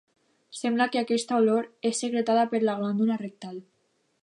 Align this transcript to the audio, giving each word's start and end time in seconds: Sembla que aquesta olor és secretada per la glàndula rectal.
Sembla 0.59 0.87
que 0.95 1.01
aquesta 1.01 1.35
olor 1.41 1.69
és 1.91 2.01
secretada 2.05 2.47
per 2.55 2.65
la 2.65 2.77
glàndula 2.83 3.21
rectal. 3.23 3.63